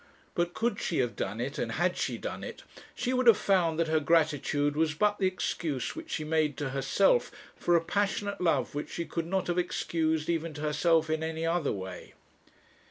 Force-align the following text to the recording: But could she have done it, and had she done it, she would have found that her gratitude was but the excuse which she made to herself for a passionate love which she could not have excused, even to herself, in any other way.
But 0.33 0.55
could 0.55 0.79
she 0.81 0.97
have 0.97 1.15
done 1.15 1.39
it, 1.39 1.59
and 1.59 1.73
had 1.73 1.95
she 1.95 2.17
done 2.17 2.43
it, 2.43 2.63
she 2.95 3.13
would 3.13 3.27
have 3.27 3.37
found 3.37 3.77
that 3.77 3.87
her 3.87 3.99
gratitude 3.99 4.75
was 4.75 4.95
but 4.95 5.19
the 5.19 5.27
excuse 5.27 5.95
which 5.95 6.09
she 6.09 6.23
made 6.23 6.57
to 6.57 6.71
herself 6.71 7.31
for 7.55 7.75
a 7.75 7.85
passionate 7.85 8.41
love 8.41 8.73
which 8.73 8.89
she 8.91 9.05
could 9.05 9.27
not 9.27 9.45
have 9.45 9.59
excused, 9.59 10.27
even 10.27 10.55
to 10.55 10.61
herself, 10.61 11.07
in 11.11 11.21
any 11.21 11.45
other 11.45 11.71
way. 11.71 12.15